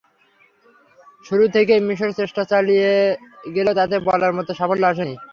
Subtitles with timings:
[1.25, 2.91] শুরু থেকেই মিসর চেষ্টা চালিয়ে
[3.55, 5.15] গেলেও তাতে বলার মতো সাফল্য আসেনি।